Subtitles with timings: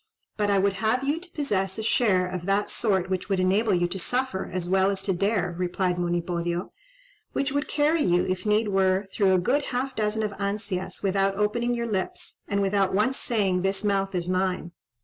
[0.35, 3.71] "But I would have you to possess a share of that sort which would enable
[3.75, 6.71] you to suffer as well as to dare," replied Monipodio,
[7.33, 11.35] "which would carry you, if need were, through a good half dozen of ansias without
[11.35, 14.71] opening your lips, and without once saying 'This mouth is mine.'"